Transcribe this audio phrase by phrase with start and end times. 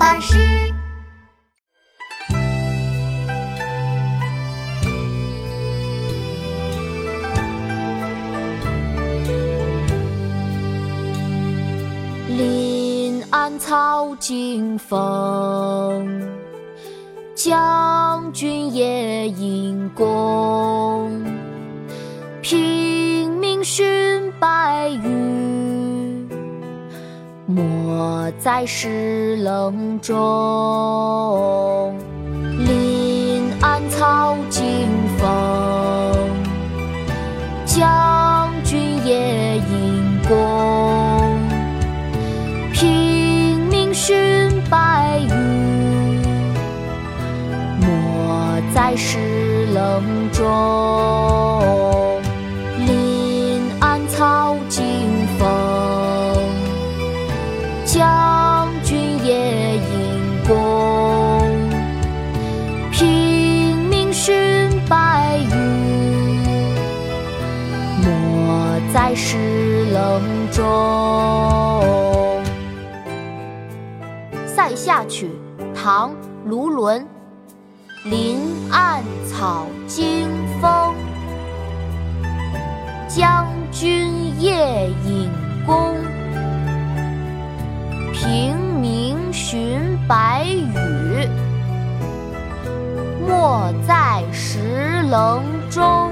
[0.00, 0.38] 巴士。
[12.28, 16.26] 临安草惊风，
[17.34, 21.12] 将军夜引弓。
[22.40, 25.19] 平明寻白羽，
[27.50, 31.92] 没在石棱中。
[32.58, 34.86] 临暗草惊
[35.18, 35.28] 风，
[37.66, 40.36] 将军夜引弓。
[42.72, 45.32] 平明寻白羽，
[47.80, 51.89] 没在石棱中。
[68.92, 70.66] 在石棱中。
[74.48, 75.30] 《塞下曲》
[75.74, 76.10] 唐·
[76.44, 77.06] 卢纶，
[78.04, 78.40] 林
[78.72, 80.28] 暗草惊
[80.60, 80.92] 风，
[83.06, 85.30] 将军夜引
[85.64, 85.94] 弓。
[88.12, 91.28] 平明寻白羽，
[93.24, 96.10] 没在石棱中